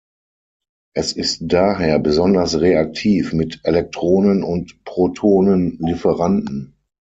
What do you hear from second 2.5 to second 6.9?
reaktiv mit Elektronen- und Protonen-Lieferanten.